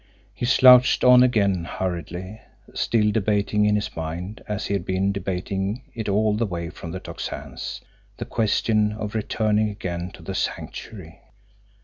[0.33, 2.41] He slouched on again hurriedly,
[2.73, 6.89] still debating in his mind, as he had been debating it all the way from
[6.89, 7.81] the Tocsin's,
[8.17, 11.21] the question of returning again to the Sanctuary.